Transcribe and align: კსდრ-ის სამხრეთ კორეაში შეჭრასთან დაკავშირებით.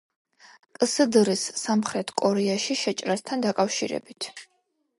კსდრ-ის 0.77 1.43
სამხრეთ 1.65 2.15
კორეაში 2.23 2.79
შეჭრასთან 2.87 3.47
დაკავშირებით. 3.47 4.31